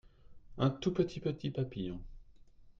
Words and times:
un 0.57 0.71
tout 0.71 0.91
petit 0.95 1.19
petit 1.19 1.51
papillon. 1.51 2.01